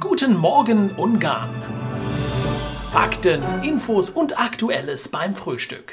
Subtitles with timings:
[0.00, 1.50] Guten Morgen Ungarn.
[2.92, 5.92] Fakten, Infos und Aktuelles beim Frühstück.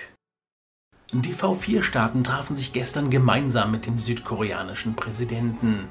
[1.11, 5.89] Die V4-Staaten trafen sich gestern gemeinsam mit dem südkoreanischen Präsidenten.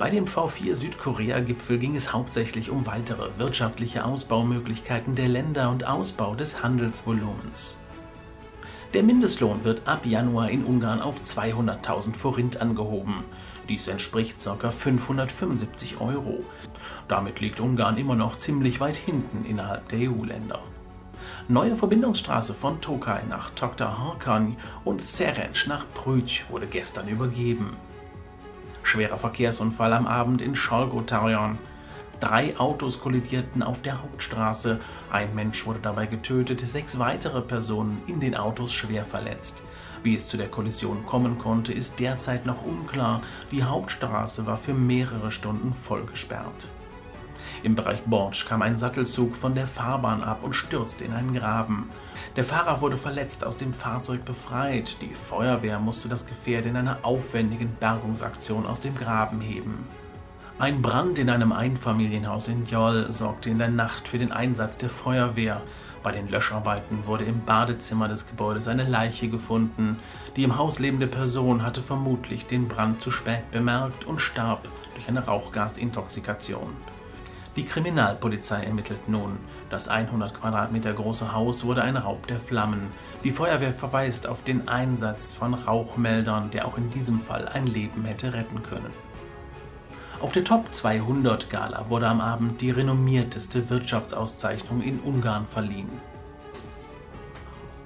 [0.00, 6.60] Bei dem V4-Südkorea-Gipfel ging es hauptsächlich um weitere wirtschaftliche Ausbaumöglichkeiten der Länder und Ausbau des
[6.60, 7.76] Handelsvolumens.
[8.94, 13.24] Der Mindestlohn wird ab Januar in Ungarn auf 200.000 Forint angehoben.
[13.68, 14.70] Dies entspricht ca.
[14.70, 16.44] 575 Euro.
[17.08, 20.60] Damit liegt Ungarn immer noch ziemlich weit hinten innerhalb der EU-Länder.
[21.48, 23.98] Neue Verbindungsstraße von Tokaj nach Dr.
[23.98, 27.76] Harkany und Serenc nach Brüch wurde gestern übergeben.
[28.84, 31.58] Schwerer Verkehrsunfall am Abend in Scholgotarion.
[32.20, 34.80] Drei Autos kollidierten auf der Hauptstraße.
[35.10, 39.62] Ein Mensch wurde dabei getötet, sechs weitere Personen in den Autos schwer verletzt.
[40.02, 43.22] Wie es zu der Kollision kommen konnte, ist derzeit noch unklar.
[43.50, 46.68] Die Hauptstraße war für mehrere Stunden voll gesperrt.
[47.62, 51.88] Im Bereich Borch kam ein Sattelzug von der Fahrbahn ab und stürzte in einen Graben.
[52.36, 55.00] Der Fahrer wurde verletzt aus dem Fahrzeug befreit.
[55.00, 59.86] Die Feuerwehr musste das Gefährt in einer aufwendigen Bergungsaktion aus dem Graben heben.
[60.56, 64.88] Ein Brand in einem Einfamilienhaus in Jol sorgte in der Nacht für den Einsatz der
[64.88, 65.60] Feuerwehr.
[66.04, 69.98] Bei den Löscharbeiten wurde im Badezimmer des Gebäudes eine Leiche gefunden.
[70.36, 75.08] Die im Haus lebende Person hatte vermutlich den Brand zu spät bemerkt und starb durch
[75.08, 76.70] eine Rauchgasintoxikation.
[77.56, 79.38] Die Kriminalpolizei ermittelt nun.
[79.70, 82.86] Das 100 Quadratmeter große Haus wurde ein Raub der Flammen.
[83.24, 88.04] Die Feuerwehr verweist auf den Einsatz von Rauchmeldern, der auch in diesem Fall ein Leben
[88.04, 89.03] hätte retten können.
[90.24, 95.90] Auf der Top 200 Gala wurde am Abend die renommierteste Wirtschaftsauszeichnung in Ungarn verliehen.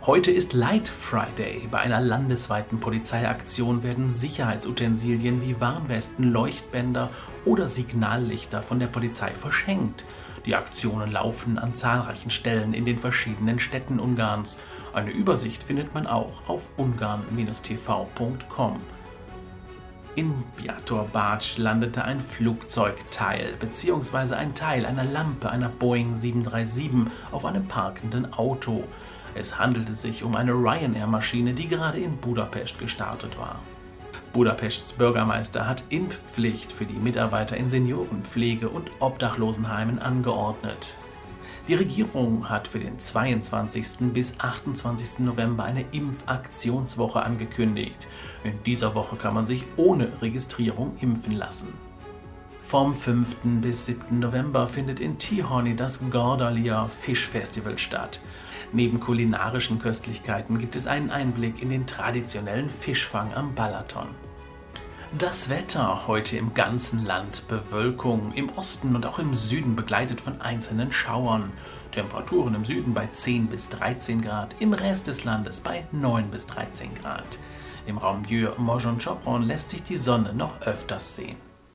[0.02, 1.66] Heute ist Light Friday.
[1.68, 7.10] Bei einer landesweiten Polizeiaktion werden Sicherheitsutensilien wie Warnwesten, Leuchtbänder
[7.44, 10.04] oder Signallichter von der Polizei verschenkt.
[10.46, 14.60] Die Aktionen laufen an zahlreichen Stellen in den verschiedenen Städten Ungarns.
[14.92, 18.80] Eine Übersicht findet man auch auf ungarn-tv.com.
[20.18, 24.34] In Biator Bartsch landete ein Flugzeugteil bzw.
[24.34, 28.82] ein Teil einer Lampe einer Boeing 737 auf einem parkenden Auto.
[29.36, 33.60] Es handelte sich um eine Ryanair-Maschine, die gerade in Budapest gestartet war.
[34.32, 40.96] Budapests Bürgermeister hat Impfpflicht für die Mitarbeiter in Seniorenpflege und Obdachlosenheimen angeordnet.
[41.68, 44.10] Die Regierung hat für den 22.
[44.14, 45.18] bis 28.
[45.18, 48.08] November eine Impfaktionswoche angekündigt.
[48.42, 51.74] In dieser Woche kann man sich ohne Registrierung impfen lassen.
[52.62, 53.36] Vom 5.
[53.60, 54.18] bis 7.
[54.18, 58.22] November findet in Tihorny das Gordalia Fischfestival statt.
[58.72, 64.08] Neben kulinarischen Köstlichkeiten gibt es einen Einblick in den traditionellen Fischfang am Balaton.
[65.16, 70.42] Das Wetter heute im ganzen Land Bewölkung, im Osten und auch im Süden begleitet von
[70.42, 71.50] einzelnen Schauern.
[71.92, 76.46] Temperaturen im Süden bei 10 bis 13 Grad, im Rest des Landes bei 9 bis
[76.48, 77.38] 13 Grad.
[77.86, 81.47] Im Raum Bieu, Mojon Chopron lässt sich die Sonne noch öfters sehen.